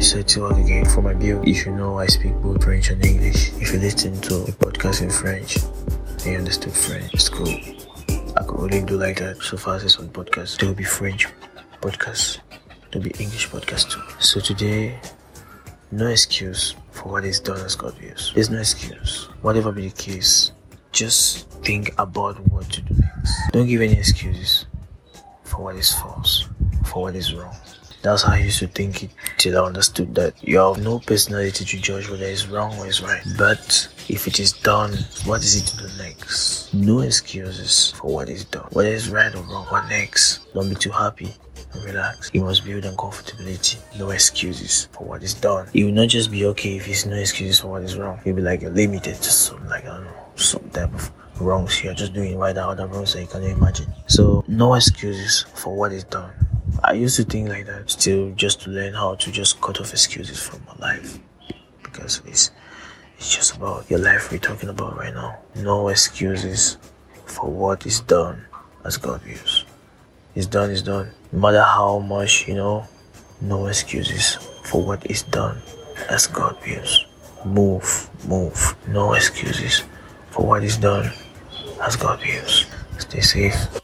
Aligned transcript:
settle 0.00 0.46
out 0.46 0.58
again 0.58 0.84
for 0.86 1.02
my. 1.02 1.12
If 1.12 1.66
you 1.66 1.72
know 1.72 1.98
I 1.98 2.06
speak 2.06 2.34
both 2.36 2.64
French 2.64 2.90
and 2.90 3.04
English, 3.04 3.52
if 3.60 3.72
you 3.72 3.78
listen 3.78 4.18
to 4.22 4.34
a 4.42 4.52
podcast 4.52 5.02
in 5.02 5.10
French, 5.10 5.58
you 6.24 6.38
understood 6.38 6.72
French, 6.72 7.12
it's 7.12 7.28
cool. 7.28 7.48
I 8.36 8.42
could 8.44 8.60
only 8.60 8.82
do 8.82 8.96
like 8.96 9.18
that 9.18 9.42
so 9.42 9.56
far 9.56 9.76
as 9.76 9.96
on 9.96 10.08
podcast. 10.08 10.58
There 10.58 10.68
will 10.68 10.76
be 10.76 10.84
French 10.84 11.26
podcast, 11.82 12.38
there 12.90 13.00
will 13.00 13.10
be 13.10 13.14
English 13.22 13.48
podcast 13.50 13.90
too. 13.90 14.02
So 14.20 14.40
today, 14.40 14.98
no 15.92 16.06
excuse 16.06 16.74
for 16.92 17.12
what 17.12 17.24
is 17.24 17.40
done 17.40 17.60
as 17.60 17.74
God 17.76 18.00
wills. 18.00 18.32
There's 18.34 18.50
no 18.50 18.58
excuse. 18.58 19.28
Whatever 19.42 19.70
be 19.72 19.88
the 19.88 19.94
case, 19.94 20.52
just 20.92 21.48
think 21.62 21.92
about 21.98 22.38
what 22.48 22.70
to 22.70 22.80
do 22.80 22.94
next. 22.94 23.52
Don't 23.52 23.66
give 23.66 23.82
any 23.82 23.98
excuses 23.98 24.66
for 25.44 25.64
what 25.64 25.76
is 25.76 25.92
false, 25.92 26.48
for 26.86 27.02
what 27.02 27.14
is 27.14 27.34
wrong. 27.34 27.54
That's 28.02 28.22
how 28.22 28.32
I 28.32 28.38
used 28.38 28.58
to 28.60 28.66
think 28.66 29.04
it 29.04 29.10
till 29.36 29.58
I 29.58 29.66
understood 29.66 30.14
that 30.14 30.34
you 30.42 30.58
have 30.58 30.82
no 30.82 31.00
personality 31.00 31.64
to 31.64 31.80
judge 31.80 32.08
whether 32.08 32.24
it's 32.24 32.46
wrong 32.46 32.78
or 32.78 32.86
it's 32.86 33.02
right. 33.02 33.22
But 33.36 33.88
if 34.08 34.26
it 34.26 34.40
is 34.40 34.52
done, 34.52 34.92
what 35.24 35.42
is 35.42 35.56
it 35.56 35.66
to 35.68 35.76
do 35.76 36.02
next? 36.02 36.72
No 36.72 37.00
excuses 37.00 37.92
for 37.92 38.14
what 38.14 38.28
is 38.28 38.44
done. 38.46 38.68
Whether 38.72 38.94
it's 38.94 39.08
right 39.08 39.34
or 39.34 39.42
wrong, 39.42 39.66
what 39.66 39.88
next? 39.88 40.52
Don't 40.54 40.70
be 40.70 40.76
too 40.76 40.90
happy 40.90 41.34
and 41.74 41.84
relax. 41.84 42.30
You 42.32 42.42
must 42.42 42.64
build 42.64 42.86
on 42.86 42.96
comfortability. 42.96 43.78
No 43.98 44.10
excuses 44.10 44.88
for 44.92 45.04
what 45.04 45.22
is 45.22 45.34
done. 45.34 45.68
It 45.74 45.84
will 45.84 45.92
not 45.92 46.08
just 46.08 46.30
be 46.30 46.46
okay 46.46 46.76
if 46.76 46.88
it's 46.88 47.04
no 47.04 47.16
excuses 47.16 47.60
for 47.60 47.68
what 47.68 47.82
is 47.82 47.96
wrong. 47.98 48.18
You'll 48.24 48.36
be 48.36 48.42
like 48.42 48.62
limited 48.62 49.16
to 49.16 49.30
some 49.30 49.66
like 49.68 49.84
I 49.84 49.96
don't 49.96 50.04
know, 50.04 50.24
some 50.36 50.70
type 50.70 50.94
of 50.94 51.10
wrongs 51.40 51.82
you're 51.82 51.94
just 51.94 52.12
doing 52.12 52.38
right 52.38 52.54
now 52.54 52.70
other 52.70 52.86
wrongs 52.86 53.14
that 53.14 53.20
you 53.20 53.26
can 53.26 53.42
imagine. 53.42 53.92
So 54.06 54.44
no 54.46 54.74
excuses 54.74 55.44
for 55.54 55.74
what 55.74 55.92
is 55.92 56.04
done. 56.04 56.32
I 56.82 56.94
used 56.94 57.16
to 57.16 57.24
think 57.24 57.48
like 57.48 57.66
that 57.66 57.90
still 57.90 58.30
just 58.32 58.62
to 58.62 58.70
learn 58.70 58.94
how 58.94 59.14
to 59.14 59.30
just 59.30 59.60
cut 59.60 59.80
off 59.80 59.92
excuses 59.92 60.42
from 60.42 60.62
my 60.66 60.88
life. 60.88 61.18
Because 61.82 62.22
it's 62.26 62.50
it's 63.18 63.34
just 63.34 63.56
about 63.56 63.90
your 63.90 63.98
life 63.98 64.32
we're 64.32 64.38
talking 64.38 64.70
about 64.70 64.96
right 64.96 65.12
now. 65.12 65.38
No 65.56 65.88
excuses 65.88 66.78
for 67.26 67.50
what 67.50 67.84
is 67.84 68.00
done 68.00 68.46
as 68.84 68.96
God 68.96 69.22
wills. 69.26 69.66
It's 70.34 70.46
done, 70.46 70.70
it's 70.70 70.80
done. 70.80 71.10
No 71.32 71.38
matter 71.40 71.62
how 71.62 71.98
much, 71.98 72.48
you 72.48 72.54
know, 72.54 72.86
no 73.42 73.66
excuses 73.66 74.36
for 74.64 74.82
what 74.82 75.04
is 75.10 75.22
done 75.24 75.60
as 76.08 76.26
God 76.26 76.56
wills. 76.66 77.04
Move, 77.44 78.08
move. 78.26 78.74
No 78.88 79.12
excuses 79.12 79.82
for 80.30 80.46
what 80.46 80.64
is 80.64 80.78
done 80.78 81.12
as 81.82 81.96
God 81.96 82.20
wills. 82.24 82.64
Stay 82.98 83.20
safe. 83.20 83.79